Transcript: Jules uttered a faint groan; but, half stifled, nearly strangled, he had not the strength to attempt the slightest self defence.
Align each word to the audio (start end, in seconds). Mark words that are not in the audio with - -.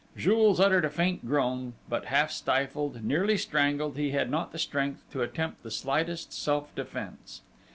Jules 0.17 0.59
uttered 0.59 0.83
a 0.83 0.89
faint 0.89 1.27
groan; 1.27 1.75
but, 1.87 2.05
half 2.05 2.31
stifled, 2.31 3.03
nearly 3.03 3.37
strangled, 3.37 3.97
he 3.97 4.09
had 4.09 4.31
not 4.31 4.51
the 4.51 4.57
strength 4.57 5.03
to 5.11 5.21
attempt 5.21 5.61
the 5.61 5.69
slightest 5.69 6.33
self 6.33 6.73
defence. 6.73 7.43